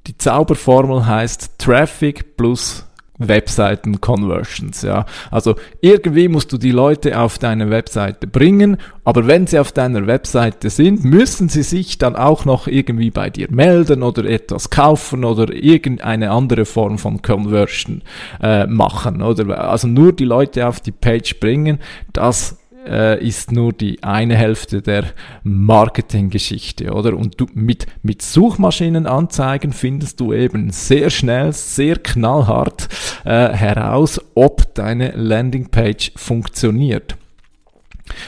die 0.08 0.18
Zauberformel 0.18 1.06
heißt 1.06 1.60
Traffic 1.60 2.38
plus 2.38 2.86
Webseiten-Conversions, 3.28 4.82
ja. 4.84 5.06
Also 5.30 5.56
irgendwie 5.82 6.28
musst 6.28 6.52
du 6.54 6.58
die 6.58 6.72
Leute 6.72 7.20
auf 7.20 7.38
deine 7.38 7.70
Webseite 7.70 8.28
bringen, 8.28 8.78
aber 9.04 9.28
wenn 9.28 9.48
sie 9.48 9.60
auf 9.60 9.72
deiner 9.72 10.08
Webseite 10.08 10.70
sind, 10.70 11.04
müssen 11.04 11.50
sie 11.50 11.64
sich 11.64 11.98
dann 11.98 12.16
auch 12.16 12.46
noch 12.46 12.68
irgendwie 12.68 13.12
bei 13.12 13.30
dir 13.30 13.48
melden 13.50 14.04
oder 14.04 14.26
etwas 14.26 14.70
kaufen 14.70 15.26
oder 15.26 15.52
irgendeine 15.54 16.32
andere 16.32 16.66
Form 16.66 16.98
von 16.98 17.22
Conversion 17.22 18.04
äh, 18.42 18.68
machen, 18.68 19.22
oder? 19.22 19.70
Also 19.70 19.88
nur 19.88 20.14
die 20.14 20.26
Leute 20.26 20.68
auf 20.68 20.80
die 20.80 20.92
Page 20.92 21.40
bringen, 21.40 21.80
das 22.14 22.61
äh, 22.88 23.26
ist 23.26 23.52
nur 23.52 23.74
die 23.74 24.04
eine 24.04 24.36
Hälfte 24.36 24.82
der 24.82 25.06
Marketinggeschichte, 25.44 26.92
oder? 26.94 27.16
Und 27.16 27.40
du 27.40 27.48
mit, 27.54 27.88
mit 28.04 28.22
Suchmaschinenanzeigen 28.22 29.74
findest 29.74 30.20
du 30.20 30.34
eben 30.34 30.72
sehr 30.72 31.10
schnell, 31.10 31.54
sehr 31.54 31.98
knallhart 31.98 32.88
äh, 33.26 33.50
heraus, 33.50 34.20
ob 34.36 34.74
deine 34.76 35.12
Landingpage 35.12 36.12
funktioniert. 36.16 37.16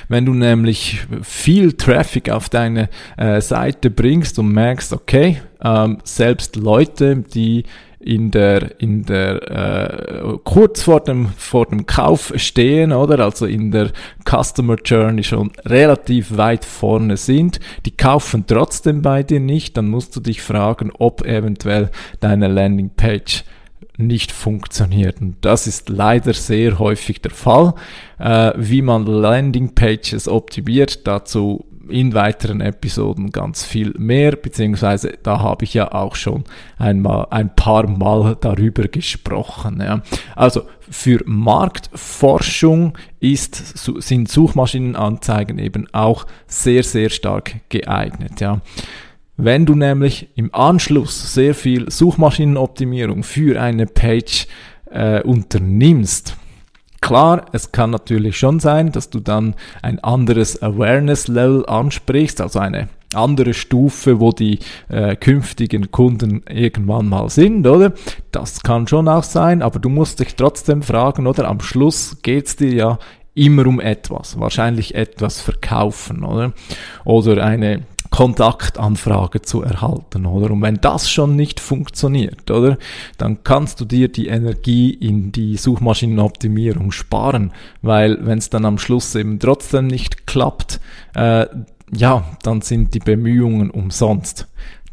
Wenn 0.07 0.25
du 0.25 0.33
nämlich 0.33 1.05
viel 1.21 1.73
Traffic 1.73 2.29
auf 2.29 2.49
deine 2.49 2.89
äh, 3.17 3.41
Seite 3.41 3.89
bringst 3.89 4.39
und 4.39 4.49
merkst, 4.49 4.93
okay, 4.93 5.41
ähm, 5.61 5.97
selbst 6.03 6.55
Leute, 6.55 7.17
die 7.17 7.65
in 8.03 8.31
der, 8.31 8.79
in 8.81 9.03
der, 9.05 10.21
äh, 10.23 10.37
kurz 10.43 10.83
vor 10.83 10.99
dem, 10.99 11.29
vor 11.37 11.65
dem 11.65 11.85
Kauf 11.85 12.33
stehen, 12.35 12.91
oder? 12.91 13.23
Also 13.23 13.45
in 13.45 13.71
der 13.71 13.91
Customer 14.25 14.75
Journey 14.83 15.23
schon 15.23 15.51
relativ 15.65 16.37
weit 16.37 16.65
vorne 16.65 17.17
sind. 17.17 17.59
Die 17.85 17.91
kaufen 17.91 18.45
trotzdem 18.47 19.01
bei 19.01 19.23
dir 19.23 19.39
nicht. 19.39 19.77
Dann 19.77 19.89
musst 19.89 20.15
du 20.15 20.19
dich 20.19 20.41
fragen, 20.41 20.91
ob 20.97 21.25
eventuell 21.25 21.89
deine 22.19 22.47
Landingpage 22.47 23.43
nicht 23.97 24.31
funktioniert. 24.31 25.21
Und 25.21 25.37
das 25.41 25.67
ist 25.67 25.89
leider 25.89 26.33
sehr 26.33 26.79
häufig 26.79 27.21
der 27.21 27.31
Fall. 27.31 27.73
Äh, 28.19 28.53
wie 28.57 28.81
man 28.81 29.05
Landingpages 29.05 30.27
optimiert, 30.27 31.07
dazu 31.07 31.65
in 31.89 32.13
weiteren 32.13 32.61
Episoden 32.61 33.31
ganz 33.31 33.65
viel 33.65 33.93
mehr, 33.97 34.35
beziehungsweise 34.35 35.17
da 35.21 35.39
habe 35.39 35.65
ich 35.65 35.73
ja 35.73 35.91
auch 35.91 36.15
schon 36.15 36.43
einmal 36.77 37.27
ein 37.29 37.55
paar 37.55 37.87
Mal 37.87 38.37
darüber 38.39 38.87
gesprochen. 38.87 39.81
Ja. 39.81 40.01
Also 40.35 40.63
für 40.89 41.21
Marktforschung 41.25 42.97
ist, 43.19 43.55
sind 44.01 44.29
Suchmaschinenanzeigen 44.29 45.59
eben 45.59 45.87
auch 45.93 46.25
sehr, 46.47 46.83
sehr 46.83 47.09
stark 47.09 47.55
geeignet. 47.69 48.39
Ja. 48.39 48.61
Wenn 49.35 49.65
du 49.65 49.75
nämlich 49.75 50.29
im 50.35 50.53
Anschluss 50.53 51.33
sehr 51.33 51.55
viel 51.55 51.89
Suchmaschinenoptimierung 51.89 53.23
für 53.23 53.59
eine 53.59 53.87
Page 53.87 54.47
äh, 54.91 55.21
unternimmst, 55.21 56.37
Klar, 57.03 57.47
es 57.51 57.73
kann 57.73 57.89
natürlich 57.89 58.37
schon 58.37 58.61
sein, 58.61 58.93
dass 58.93 59.09
du 59.09 59.19
dann 59.19 59.55
ein 59.81 59.99
anderes 59.99 60.63
Awareness-Level 60.63 61.65
ansprichst, 61.65 62.39
also 62.39 62.59
eine 62.59 62.87
andere 63.13 63.53
Stufe, 63.53 64.21
wo 64.21 64.31
die 64.31 64.59
äh, 64.87 65.17
künftigen 65.17 65.91
Kunden 65.91 66.43
irgendwann 66.47 67.09
mal 67.09 67.29
sind, 67.29 67.67
oder? 67.67 67.91
Das 68.31 68.63
kann 68.63 68.87
schon 68.87 69.09
auch 69.09 69.23
sein, 69.23 69.61
aber 69.61 69.79
du 69.79 69.89
musst 69.89 70.21
dich 70.21 70.35
trotzdem 70.35 70.81
fragen, 70.81 71.27
oder? 71.27 71.49
Am 71.49 71.59
Schluss 71.59 72.19
geht's 72.21 72.55
dir 72.55 72.73
ja 72.73 72.99
immer 73.35 73.67
um 73.67 73.81
etwas, 73.81 74.39
wahrscheinlich 74.39 74.95
etwas 74.95 75.41
verkaufen, 75.41 76.23
oder? 76.23 76.53
Oder 77.03 77.43
eine 77.43 77.81
Kontaktanfrage 78.13 79.41
zu 79.41 79.63
erhalten, 79.63 80.27
oder? 80.27 80.51
Und 80.51 80.61
wenn 80.61 80.79
das 80.79 81.09
schon 81.09 81.35
nicht 81.35 81.59
funktioniert, 81.59 82.51
oder? 82.51 82.77
Dann 83.17 83.43
kannst 83.43 83.81
du 83.81 83.85
dir 83.85 84.07
die 84.07 84.27
Energie 84.27 84.91
in 84.91 85.31
die 85.31 85.57
Suchmaschinenoptimierung 85.57 86.91
sparen, 86.91 87.53
weil 87.81 88.23
wenn 88.23 88.37
es 88.37 88.51
dann 88.51 88.65
am 88.65 88.77
Schluss 88.77 89.15
eben 89.15 89.39
trotzdem 89.39 89.87
nicht 89.87 90.27
klappt, 90.27 90.79
äh, 91.15 91.47
ja, 91.91 92.23
dann 92.43 92.61
sind 92.61 92.93
die 92.93 92.99
Bemühungen 92.99 93.71
umsonst. 93.71 94.47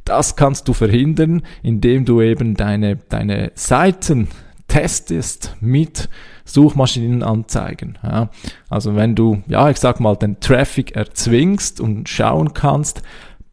Das 0.07 0.35
kannst 0.35 0.67
du 0.69 0.73
verhindern, 0.73 1.43
indem 1.63 2.07
du 2.07 2.23
eben 2.23 2.55
deine, 2.55 2.97
deine 2.97 3.53
Seiten 3.55 4.29
testest 4.67 5.57
mit 5.61 6.09
Suchmaschinenanzeigen. 6.53 7.99
Ja. 8.03 8.31
Also 8.69 8.97
wenn 8.97 9.15
du, 9.15 9.43
ja, 9.47 9.71
ich 9.71 9.79
sag 9.79 10.01
mal, 10.01 10.17
den 10.17 10.41
Traffic 10.41 10.97
erzwingst 10.97 11.81
und 11.81 12.09
schauen 12.09 12.55
kannst, 12.55 13.03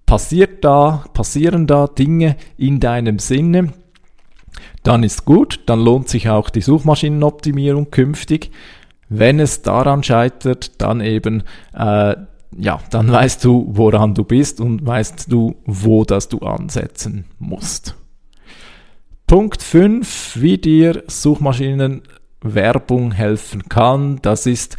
passiert 0.05 0.63
da, 0.63 1.03
passieren 1.13 1.67
da 1.67 1.87
Dinge 1.87 2.35
in 2.57 2.79
deinem 2.79 3.19
Sinne, 3.19 3.73
dann 4.83 5.03
ist 5.03 5.25
gut, 5.25 5.61
dann 5.65 5.81
lohnt 5.81 6.09
sich 6.09 6.29
auch 6.29 6.49
die 6.49 6.61
Suchmaschinenoptimierung 6.61 7.91
künftig. 7.91 8.51
Wenn 9.09 9.39
es 9.39 9.61
daran 9.61 10.03
scheitert, 10.03 10.81
dann 10.81 11.01
eben, 11.01 11.43
äh, 11.73 12.15
ja, 12.57 12.79
dann 12.89 13.11
weißt 13.11 13.43
du, 13.43 13.67
woran 13.69 14.15
du 14.15 14.23
bist 14.23 14.61
und 14.61 14.85
weißt 14.85 15.31
du, 15.31 15.55
wo 15.65 16.05
das 16.05 16.29
du 16.29 16.39
ansetzen 16.39 17.25
musst. 17.39 17.95
Punkt 19.27 19.61
5, 19.61 20.37
wie 20.39 20.57
dir 20.57 21.03
Suchmaschinenwerbung 22.43 23.11
helfen 23.11 23.69
kann, 23.69 24.19
das 24.21 24.45
ist 24.45 24.77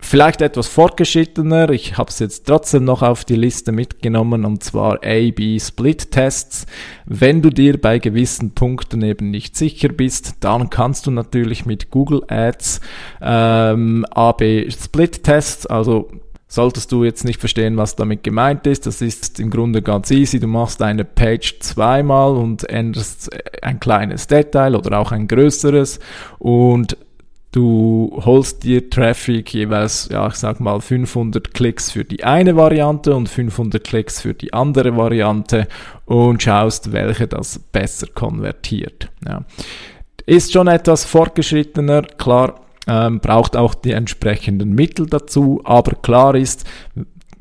vielleicht 0.00 0.42
etwas 0.42 0.68
fortgeschrittener. 0.68 1.70
Ich 1.70 1.98
habe 1.98 2.08
es 2.08 2.20
jetzt 2.20 2.46
trotzdem 2.46 2.84
noch 2.84 3.02
auf 3.02 3.24
die 3.24 3.34
Liste 3.34 3.72
mitgenommen 3.72 4.44
und 4.44 4.62
zwar 4.62 5.00
A-B-Split-Tests. 5.04 6.66
Wenn 7.04 7.42
du 7.42 7.50
dir 7.50 7.80
bei 7.80 7.98
gewissen 7.98 8.54
Punkten 8.54 9.02
eben 9.02 9.30
nicht 9.30 9.56
sicher 9.56 9.88
bist, 9.88 10.36
dann 10.40 10.70
kannst 10.70 11.06
du 11.06 11.10
natürlich 11.10 11.66
mit 11.66 11.90
Google 11.90 12.22
Ads 12.28 12.80
ähm, 13.20 14.06
A-B-Split-Tests, 14.10 15.66
also 15.66 16.08
Solltest 16.50 16.90
du 16.92 17.04
jetzt 17.04 17.24
nicht 17.24 17.40
verstehen, 17.40 17.76
was 17.76 17.94
damit 17.94 18.24
gemeint 18.24 18.66
ist, 18.66 18.86
das 18.86 19.02
ist 19.02 19.38
im 19.38 19.50
Grunde 19.50 19.82
ganz 19.82 20.10
easy. 20.10 20.40
Du 20.40 20.46
machst 20.46 20.80
eine 20.80 21.04
Page 21.04 21.58
zweimal 21.60 22.36
und 22.36 22.68
änderst 22.70 23.30
ein 23.62 23.78
kleines 23.78 24.26
Detail 24.28 24.74
oder 24.74 24.98
auch 24.98 25.12
ein 25.12 25.28
größeres 25.28 26.00
und 26.38 26.96
Du 27.50 28.20
holst 28.26 28.62
dir 28.62 28.90
Traffic 28.90 29.54
jeweils, 29.54 30.10
ja, 30.12 30.26
ich 30.26 30.34
sag 30.34 30.60
mal 30.60 30.82
500 30.82 31.54
Klicks 31.54 31.90
für 31.90 32.04
die 32.04 32.22
eine 32.22 32.56
Variante 32.56 33.16
und 33.16 33.28
500 33.30 33.82
Klicks 33.82 34.20
für 34.20 34.34
die 34.34 34.52
andere 34.52 34.98
Variante 34.98 35.66
und 36.04 36.42
schaust, 36.42 36.92
welche 36.92 37.26
das 37.26 37.58
besser 37.58 38.06
konvertiert. 38.14 39.10
Ja. 39.26 39.44
Ist 40.26 40.52
schon 40.52 40.68
etwas 40.68 41.06
fortgeschrittener, 41.06 42.02
klar, 42.02 42.60
ähm, 42.88 43.20
braucht 43.20 43.56
auch 43.56 43.74
die 43.74 43.92
entsprechenden 43.92 44.72
Mittel 44.72 45.06
dazu, 45.06 45.60
aber 45.64 45.92
klar 45.96 46.34
ist, 46.34 46.64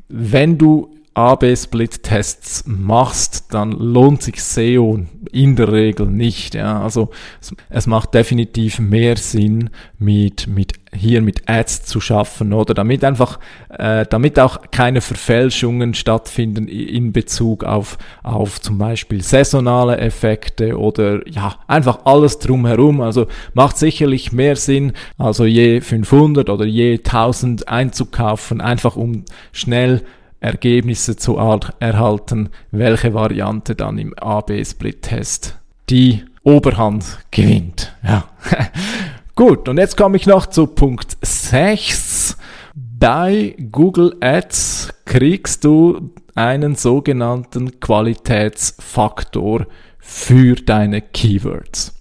wenn 0.10 0.58
du 0.58 0.92
AB-Split-Tests 1.18 2.66
machst, 2.68 3.46
dann 3.52 3.72
lohnt 3.72 4.22
sich 4.22 4.44
SEO 4.44 5.00
in 5.32 5.56
der 5.56 5.72
Regel 5.72 6.06
nicht. 6.06 6.54
Ja. 6.54 6.84
Also 6.84 7.10
es, 7.42 7.56
es, 7.70 7.88
macht 7.88 8.14
definitiv 8.14 8.78
mehr 8.78 9.18
Sinn, 9.18 9.72
mit, 9.98 10.46
mit 10.48 10.74
hier 10.94 11.22
mit 11.22 11.50
Ads 11.50 11.86
zu 11.86 12.00
schaffen 12.00 12.54
oder 12.54 12.76
damit 12.76 13.04
einfach, 13.04 13.40
äh, 13.70 14.06
damit 14.08 14.40
auch 14.40 14.62
keine 14.70 15.02
Verfälschungen 15.02 15.96
stattfinden 15.96 16.68
in 16.68 17.14
Bezug 17.14 17.64
auf, 17.64 17.98
auf 18.22 18.62
zum 18.62 18.78
Beispiel 18.78 19.24
saisonale 19.24 19.98
Effekte 19.98 20.78
oder 20.78 21.28
ja, 21.28 21.56
einfach 21.66 22.06
alles 22.06 22.38
drumherum. 22.38 23.02
Also 23.02 23.26
macht 23.56 23.78
sicherlich 23.78 24.32
mehr 24.32 24.56
Sinn, 24.56 24.94
also 25.18 25.46
je 25.46 25.82
500 25.82 26.52
oder 26.52 26.66
je 26.66 26.98
1000 26.98 27.68
einzukaufen, 27.68 28.62
einfach 28.62 28.96
um 28.96 29.26
schnell 29.52 30.04
Ergebnisse 30.40 31.16
zu 31.16 31.38
erhalten, 31.38 32.50
welche 32.72 33.14
Variante 33.14 33.76
dann 33.76 33.98
im 33.98 34.14
AB-Split-Test 34.18 35.58
die 35.90 36.24
Oberhand 36.44 37.20
gewinnt. 37.32 37.96
Ja. 38.04 38.26
Gut, 39.36 39.68
und 39.70 39.78
jetzt 39.78 39.98
komme 39.98 40.18
ich 40.18 40.26
noch 40.26 40.46
zu 40.48 40.68
Punkt 40.68 41.18
6. 41.22 42.38
Bei 42.74 43.56
Google 43.72 44.16
Ads 44.22 44.94
kriegst 45.06 45.64
du 45.64 46.12
einen 46.36 46.76
sogenannten 46.76 47.80
Qualitätsfaktor 47.80 49.68
für 50.00 50.56
deine 50.56 51.02
Keywords. 51.02 51.97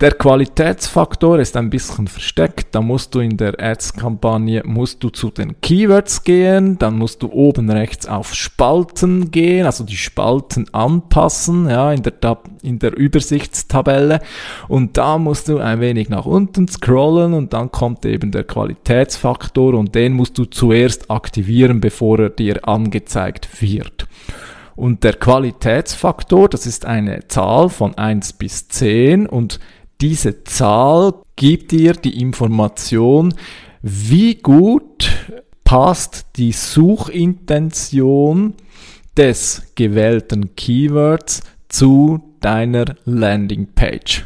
Der 0.00 0.12
Qualitätsfaktor 0.12 1.40
ist 1.40 1.56
ein 1.56 1.70
bisschen 1.70 2.06
versteckt. 2.06 2.68
Da 2.70 2.80
musst 2.80 3.16
du 3.16 3.18
in 3.18 3.36
der 3.36 3.58
Ads-Kampagne 3.58 4.62
musst 4.64 5.02
du 5.02 5.08
zu 5.08 5.28
den 5.28 5.60
Keywords 5.60 6.22
gehen, 6.22 6.78
dann 6.78 6.96
musst 6.96 7.20
du 7.20 7.32
oben 7.32 7.68
rechts 7.68 8.06
auf 8.06 8.32
Spalten 8.32 9.32
gehen, 9.32 9.66
also 9.66 9.82
die 9.82 9.96
Spalten 9.96 10.72
anpassen, 10.72 11.68
ja, 11.68 11.92
in 11.92 12.04
der, 12.04 12.20
Tab 12.20 12.48
in 12.62 12.78
der 12.78 12.96
Übersichtstabelle. 12.96 14.20
Und 14.68 14.96
da 14.96 15.18
musst 15.18 15.48
du 15.48 15.58
ein 15.58 15.80
wenig 15.80 16.08
nach 16.08 16.26
unten 16.26 16.68
scrollen 16.68 17.34
und 17.34 17.52
dann 17.52 17.72
kommt 17.72 18.06
eben 18.06 18.30
der 18.30 18.44
Qualitätsfaktor 18.44 19.74
und 19.74 19.96
den 19.96 20.12
musst 20.12 20.38
du 20.38 20.44
zuerst 20.44 21.10
aktivieren, 21.10 21.80
bevor 21.80 22.20
er 22.20 22.30
dir 22.30 22.68
angezeigt 22.68 23.60
wird. 23.60 24.06
Und 24.76 25.02
der 25.02 25.14
Qualitätsfaktor, 25.14 26.48
das 26.48 26.64
ist 26.64 26.86
eine 26.86 27.26
Zahl 27.26 27.68
von 27.68 27.98
1 27.98 28.34
bis 28.34 28.68
10 28.68 29.26
und 29.26 29.58
diese 30.00 30.44
Zahl 30.44 31.14
gibt 31.36 31.72
dir 31.72 31.92
die 31.92 32.20
Information, 32.20 33.34
wie 33.82 34.36
gut 34.36 35.10
passt 35.64 36.26
die 36.36 36.52
Suchintention 36.52 38.54
des 39.16 39.72
gewählten 39.74 40.54
Keywords 40.54 41.42
zu 41.68 42.20
deiner 42.40 42.96
Landingpage. 43.04 44.24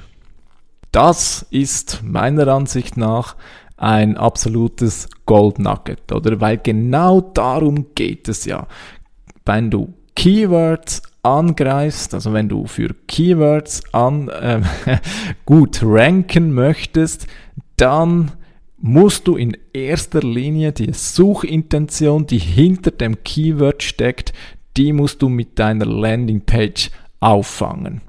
Das 0.92 1.46
ist 1.50 2.02
meiner 2.04 2.48
Ansicht 2.48 2.98
nach 2.98 3.36
ein 3.78 4.16
absolutes 4.16 5.08
Gold 5.24 5.58
Nugget, 5.58 6.12
oder? 6.12 6.40
Weil 6.40 6.58
genau 6.58 7.20
darum 7.20 7.86
geht 7.94 8.28
es 8.28 8.44
ja. 8.44 8.68
Wenn 9.44 9.70
du 9.70 9.94
Keywords 10.14 11.02
angreifst, 11.22 12.14
also 12.14 12.32
wenn 12.32 12.48
du 12.48 12.66
für 12.66 12.94
Keywords 13.06 13.82
an, 13.92 14.28
äh, 14.28 14.60
gut 15.44 15.80
ranken 15.82 16.52
möchtest, 16.52 17.26
dann 17.76 18.32
musst 18.78 19.28
du 19.28 19.36
in 19.36 19.56
erster 19.72 20.20
Linie 20.20 20.72
die 20.72 20.92
Suchintention, 20.92 22.26
die 22.26 22.38
hinter 22.38 22.90
dem 22.90 23.22
Keyword 23.22 23.82
steckt, 23.82 24.32
die 24.76 24.92
musst 24.92 25.22
du 25.22 25.28
mit 25.28 25.58
deiner 25.58 25.86
Landingpage 25.86 26.90
auffangen. 27.20 28.00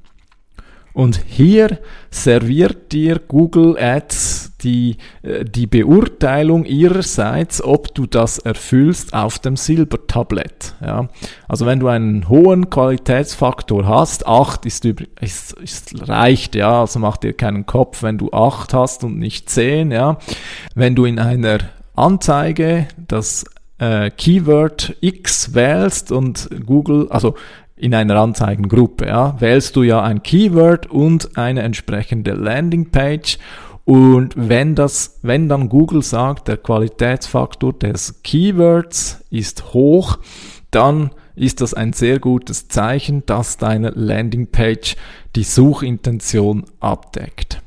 Und 0.94 1.24
hier 1.28 1.80
serviert 2.10 2.92
dir 2.92 3.20
Google 3.20 3.78
Ads 3.78 4.53
die, 4.64 4.98
äh, 5.22 5.46
die 5.46 5.68
Beurteilung 5.68 6.66
ihrerseits, 6.66 7.64
ob 7.64 7.94
du 7.94 8.06
das 8.06 8.40
erfüllst 8.40 9.14
auf 9.14 9.40
dem 9.40 9.56
Silbertablett. 9.56 10.76
Ja. 10.82 11.10
Also 11.48 11.66
wenn 11.66 11.80
du 11.80 11.88
einen 11.88 12.30
hohen 12.30 12.70
Qualitätsfaktor 12.70 13.88
hast, 13.88 14.28
8 14.28 14.66
ist, 14.66 14.86
ist, 14.86 15.54
ist 15.54 16.08
reicht, 16.08 16.56
ja, 16.56 16.82
also 16.82 17.00
mach 17.00 17.18
dir 17.18 17.34
keinen 17.34 17.66
Kopf, 17.66 18.04
wenn 18.04 18.18
du 18.18 18.32
8 18.32 18.74
hast 18.74 19.04
und 19.04 19.20
nicht 19.20 19.50
10, 19.50 19.92
ja. 19.92 20.18
Wenn 20.76 20.96
du 20.96 21.06
in 21.06 21.20
einer 21.20 21.60
Anzeige 21.96 22.88
das 23.08 23.46
äh, 23.78 24.10
Keyword 24.10 24.96
X 25.02 25.54
wählst 25.54 26.12
und 26.12 26.50
Google, 26.66 27.08
also 27.10 27.36
in 27.76 27.94
einer 27.94 28.16
Anzeigengruppe, 28.16 29.08
ja, 29.08 29.40
wählst 29.42 29.76
du 29.76 29.84
ja 29.84 30.02
ein 30.02 30.24
Keyword 30.24 30.90
und 30.90 31.38
eine 31.38 31.64
entsprechende 31.64 32.32
Landingpage 32.32 33.40
und 33.86 34.34
wenn 34.36 34.76
das, 34.76 35.20
wenn 35.24 35.50
dann 35.50 35.68
Google 35.70 36.04
sagt, 36.04 36.48
der 36.48 36.58
Qualitätsfaktor 36.58 37.74
des 37.74 38.22
Keywords 38.24 39.24
ist 39.30 39.74
hoch, 39.74 40.20
dann 40.72 41.12
ist 41.36 41.62
das 41.62 41.74
ein 41.74 41.94
sehr 41.94 42.20
gutes 42.20 42.68
Zeichen, 42.68 43.26
dass 43.26 43.58
deine 43.58 43.90
Landingpage 43.90 44.96
die 45.36 45.44
Suchintention 45.44 46.66
abdeckt. 46.80 47.62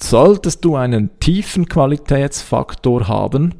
Solltest 0.00 0.64
du 0.64 0.76
einen 0.76 1.18
tiefen 1.20 1.68
Qualitätsfaktor 1.68 3.06
haben, 3.06 3.54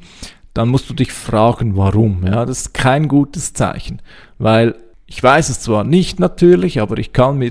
dann 0.53 0.67
musst 0.67 0.89
du 0.89 0.93
dich 0.93 1.13
fragen, 1.13 1.77
warum. 1.77 2.25
Ja, 2.25 2.45
das 2.45 2.61
ist 2.61 2.73
kein 2.73 3.07
gutes 3.07 3.53
Zeichen, 3.53 4.01
weil 4.37 4.75
ich 5.09 5.23
weiß 5.23 5.49
es 5.49 5.59
zwar 5.59 5.83
nicht 5.83 6.19
natürlich, 6.19 6.79
aber 6.79 6.99
ich 6.99 7.13
kann 7.13 7.39
mir 7.39 7.49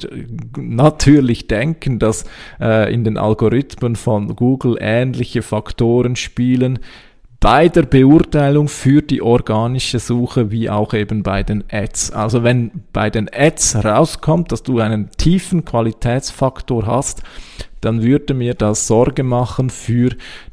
natürlich 0.56 1.48
denken, 1.48 1.98
dass 1.98 2.24
äh, 2.60 2.92
in 2.94 3.02
den 3.02 3.18
Algorithmen 3.18 3.96
von 3.96 4.36
Google 4.36 4.76
ähnliche 4.80 5.42
Faktoren 5.42 6.14
spielen, 6.14 6.78
bei 7.40 7.68
der 7.68 7.82
Beurteilung 7.82 8.68
für 8.68 9.02
die 9.02 9.22
organische 9.22 9.98
Suche 9.98 10.52
wie 10.52 10.70
auch 10.70 10.94
eben 10.94 11.24
bei 11.24 11.42
den 11.42 11.64
Ads. 11.70 12.12
Also 12.12 12.44
wenn 12.44 12.70
bei 12.92 13.10
den 13.10 13.28
Ads 13.32 13.84
rauskommt, 13.84 14.52
dass 14.52 14.62
du 14.62 14.78
einen 14.78 15.10
tiefen 15.16 15.64
Qualitätsfaktor 15.64 16.86
hast, 16.86 17.22
dann 17.80 18.02
würde 18.02 18.34
mir 18.34 18.54
das 18.54 18.86
Sorge 18.86 19.22
machen 19.22 19.70
für 19.70 20.10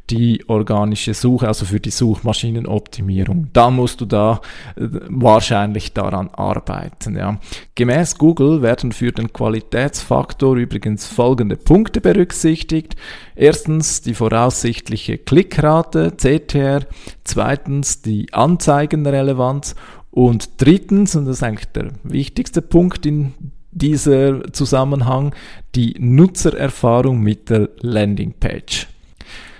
die 0.09 0.43
organische 0.47 1.13
Suche, 1.13 1.47
also 1.47 1.65
für 1.65 1.79
die 1.79 1.89
Suchmaschinenoptimierung. 1.89 3.49
Da 3.53 3.71
musst 3.71 4.01
du 4.01 4.05
da 4.05 4.41
äh, 4.75 4.87
wahrscheinlich 5.09 5.93
daran 5.93 6.29
arbeiten. 6.29 7.15
Ja. 7.15 7.39
Gemäß 7.75 8.17
Google 8.17 8.61
werden 8.61 8.91
für 8.91 9.11
den 9.11 9.33
Qualitätsfaktor 9.33 10.57
übrigens 10.57 11.07
folgende 11.07 11.55
Punkte 11.55 12.01
berücksichtigt. 12.01 12.95
Erstens 13.35 14.01
die 14.01 14.13
voraussichtliche 14.13 15.17
Klickrate, 15.17 16.13
CTR. 16.15 16.81
Zweitens 17.23 18.01
die 18.01 18.31
Anzeigenrelevanz. 18.33 19.75
Und 20.11 20.61
drittens, 20.61 21.15
und 21.15 21.25
das 21.25 21.37
ist 21.37 21.43
eigentlich 21.43 21.71
der 21.73 21.89
wichtigste 22.03 22.61
Punkt 22.61 23.05
in 23.05 23.33
dieser 23.71 24.53
Zusammenhang, 24.53 25.35
die 25.75 25.95
Nutzererfahrung 25.99 27.19
mit 27.19 27.49
der 27.49 27.69
Landingpage. 27.81 28.87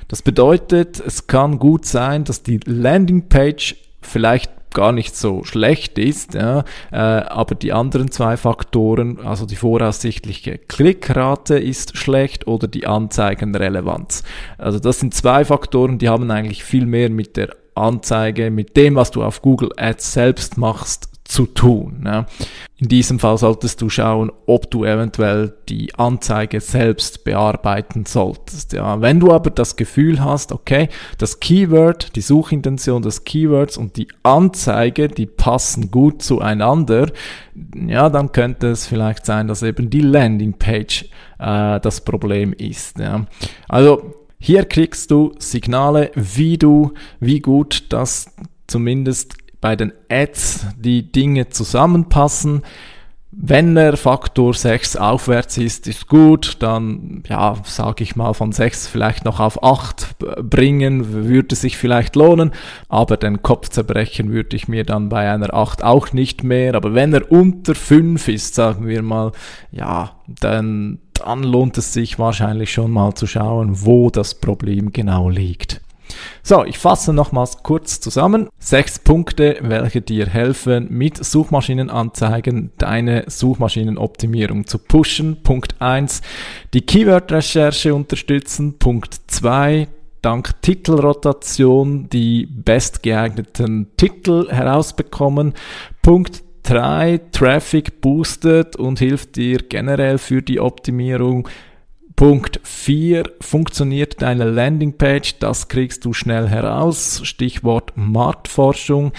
Das 0.07 0.21
bedeutet, 0.21 1.01
es 1.05 1.27
kann 1.27 1.59
gut 1.59 1.85
sein, 1.85 2.23
dass 2.23 2.43
die 2.43 2.59
Landingpage 2.65 3.75
vielleicht 4.01 4.51
gar 4.75 4.91
nicht 4.91 5.15
so 5.15 5.43
schlecht 5.43 5.97
ist, 5.97 6.35
ja, 6.35 6.63
äh, 6.91 6.97
aber 6.97 7.55
die 7.55 7.73
anderen 7.73 8.11
zwei 8.11 8.37
Faktoren, 8.37 9.19
also 9.25 9.47
die 9.47 9.55
voraussichtliche 9.55 10.59
Klickrate 10.59 11.57
ist 11.57 11.97
schlecht 11.97 12.45
oder 12.45 12.67
die 12.67 12.85
Anzeigenrelevanz. 12.85 14.23
Also 14.59 14.77
das 14.77 14.99
sind 14.99 15.15
zwei 15.15 15.45
Faktoren, 15.45 15.97
die 15.97 16.09
haben 16.09 16.29
eigentlich 16.29 16.63
viel 16.63 16.85
mehr 16.85 17.09
mit 17.09 17.37
der 17.37 17.55
Anzeige, 17.73 18.51
mit 18.51 18.77
dem, 18.77 18.95
was 18.95 19.11
du 19.11 19.23
auf 19.23 19.41
Google 19.41 19.71
Ads 19.77 20.13
selbst 20.13 20.57
machst, 20.57 21.09
zu 21.25 21.47
tun. 21.47 22.03
Ja. 22.05 22.27
In 22.77 22.87
diesem 22.87 23.19
Fall 23.19 23.37
solltest 23.37 23.81
du 23.81 23.89
schauen, 23.89 24.31
ob 24.45 24.69
du 24.69 24.85
eventuell 24.85 25.53
die 25.67 25.93
Anzeige 25.95 26.61
selbst 26.61 27.23
bearbeiten 27.23 28.05
solltest. 28.05 28.73
Ja. 28.73 29.01
Wenn 29.01 29.19
du 29.19 29.31
aber 29.31 29.49
das 29.49 29.75
Gefühl 29.75 30.23
hast, 30.23 30.51
okay, 30.51 30.87
das 31.17 31.39
Keyword, 31.39 32.15
die 32.15 32.21
Suchintention 32.21 33.01
des 33.01 33.23
Keywords 33.23 33.75
und 33.77 33.97
die 33.97 34.07
Anzeige, 34.23 35.07
die 35.07 35.25
passen 35.25 35.89
gut 35.89 36.21
zueinander, 36.21 37.11
ja, 37.87 38.09
dann 38.09 38.31
könnte 38.31 38.67
es 38.67 38.85
vielleicht 38.85 39.25
sein, 39.25 39.47
dass 39.47 39.63
eben 39.63 39.89
die 39.89 40.01
Landingpage 40.01 41.09
äh, 41.39 41.79
das 41.79 42.01
Problem 42.01 42.53
ist. 42.53 42.99
Ja. 42.99 43.25
Also 43.67 44.13
hier 44.37 44.65
kriegst 44.65 45.09
du 45.09 45.33
Signale, 45.39 46.11
wie 46.13 46.59
du, 46.59 46.93
wie 47.19 47.39
gut 47.39 47.85
das 47.89 48.27
zumindest 48.67 49.37
bei 49.65 49.75
den 49.75 49.93
Ads 50.11 50.67
die 50.77 51.11
Dinge 51.11 51.49
zusammenpassen. 51.49 52.61
Wenn 53.31 53.73
der 53.73 53.97
Faktor 53.97 54.53
6 54.53 54.95
aufwärts 54.95 55.57
ist, 55.57 55.87
ist 55.87 56.07
gut, 56.07 56.57
dann, 56.59 57.23
ja, 57.27 57.55
sage 57.63 58.03
ich 58.03 58.15
mal, 58.15 58.35
von 58.35 58.51
6 58.51 58.85
vielleicht 58.85 59.25
noch 59.25 59.39
auf 59.39 59.63
8 59.63 60.17
bringen, 60.43 61.27
würde 61.27 61.55
sich 61.55 61.77
vielleicht 61.77 62.15
lohnen, 62.15 62.51
aber 62.89 63.17
den 63.17 63.41
Kopf 63.41 63.69
zerbrechen 63.69 64.31
würde 64.31 64.55
ich 64.55 64.67
mir 64.67 64.83
dann 64.83 65.09
bei 65.09 65.31
einer 65.31 65.51
8 65.51 65.83
auch 65.83 66.13
nicht 66.13 66.43
mehr, 66.43 66.75
aber 66.75 66.93
wenn 66.93 67.11
er 67.11 67.31
unter 67.31 67.73
5 67.73 68.27
ist, 68.27 68.53
sagen 68.53 68.85
wir 68.85 69.01
mal, 69.01 69.31
ja, 69.71 70.11
dann, 70.27 70.99
dann 71.15 71.41
lohnt 71.41 71.79
es 71.79 71.91
sich 71.91 72.19
wahrscheinlich 72.19 72.71
schon 72.71 72.91
mal 72.91 73.15
zu 73.15 73.25
schauen, 73.25 73.83
wo 73.83 74.11
das 74.11 74.35
Problem 74.35 74.93
genau 74.93 75.27
liegt. 75.27 75.81
So, 76.43 76.63
ich 76.65 76.77
fasse 76.77 77.13
nochmals 77.13 77.63
kurz 77.63 77.99
zusammen. 77.99 78.49
Sechs 78.59 78.99
Punkte, 78.99 79.57
welche 79.61 80.01
dir 80.01 80.27
helfen, 80.27 80.87
mit 80.89 81.23
Suchmaschinenanzeigen 81.23 82.71
deine 82.77 83.25
Suchmaschinenoptimierung 83.27 84.67
zu 84.67 84.77
pushen. 84.77 85.41
Punkt 85.43 85.75
eins: 85.79 86.21
die 86.73 86.81
Keyword-Recherche 86.81 87.93
unterstützen. 87.93 88.77
Punkt 88.77 89.19
zwei: 89.27 89.87
dank 90.21 90.61
Titelrotation 90.61 92.09
die 92.09 92.47
bestgeeigneten 92.47 93.87
Titel 93.97 94.49
herausbekommen. 94.49 95.53
Punkt 96.01 96.43
3. 96.63 97.19
Traffic 97.31 98.01
boostet 98.01 98.75
und 98.75 98.97
hilft 98.97 99.35
dir 99.35 99.59
generell 99.59 100.17
für 100.17 100.41
die 100.41 100.59
Optimierung. 100.59 101.47
Punkt 102.15 102.61
4 102.63 103.23
funktioniert 103.41 104.21
deine 104.21 104.45
Landingpage, 104.45 105.39
das 105.39 105.67
kriegst 105.67 106.05
du 106.05 106.13
schnell 106.13 106.47
heraus. 106.47 107.19
Stichwort 107.23 107.91
Marktforschung. 107.95 109.11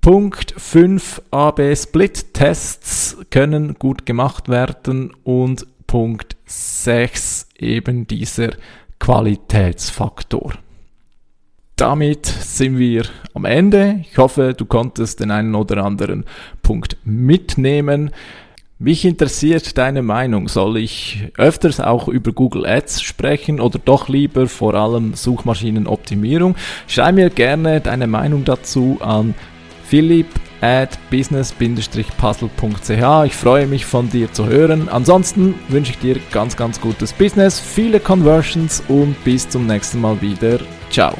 Punkt 0.00 0.54
5 0.56 1.20
AB 1.30 1.76
Split 1.76 2.32
Tests 2.32 3.18
können 3.30 3.74
gut 3.74 4.06
gemacht 4.06 4.48
werden 4.48 5.12
und 5.22 5.66
Punkt 5.86 6.36
6 6.46 7.48
eben 7.58 8.06
dieser 8.06 8.50
Qualitätsfaktor. 8.98 10.54
Damit 11.76 12.24
sind 12.24 12.78
wir 12.78 13.04
am 13.34 13.44
Ende. 13.44 14.00
Ich 14.08 14.16
hoffe, 14.16 14.54
du 14.56 14.64
konntest 14.64 15.20
den 15.20 15.30
einen 15.30 15.54
oder 15.54 15.84
anderen 15.84 16.24
Punkt 16.62 16.96
mitnehmen. 17.04 18.12
Mich 18.78 19.04
interessiert 19.04 19.78
deine 19.78 20.02
Meinung. 20.02 20.48
Soll 20.48 20.78
ich 20.78 21.28
öfters 21.38 21.78
auch 21.78 22.08
über 22.08 22.32
Google 22.32 22.66
Ads 22.66 23.02
sprechen 23.02 23.60
oder 23.60 23.78
doch 23.78 24.08
lieber 24.08 24.48
vor 24.48 24.74
allem 24.74 25.14
Suchmaschinenoptimierung? 25.14 26.56
Schreib 26.88 27.14
mir 27.14 27.30
gerne 27.30 27.80
deine 27.80 28.08
Meinung 28.08 28.44
dazu 28.44 28.98
an 29.00 29.34
philipp 29.84 30.26
at 30.60 30.98
business-puzzle.ch. 31.10 33.26
Ich 33.26 33.36
freue 33.36 33.68
mich 33.68 33.84
von 33.84 34.10
dir 34.10 34.32
zu 34.32 34.46
hören. 34.46 34.88
Ansonsten 34.88 35.54
wünsche 35.68 35.92
ich 35.92 35.98
dir 35.98 36.16
ganz, 36.32 36.56
ganz 36.56 36.80
gutes 36.80 37.12
Business, 37.12 37.60
viele 37.60 38.00
Conversions 38.00 38.82
und 38.88 39.14
bis 39.24 39.48
zum 39.48 39.66
nächsten 39.66 40.00
Mal 40.00 40.20
wieder. 40.20 40.58
Ciao. 40.90 41.14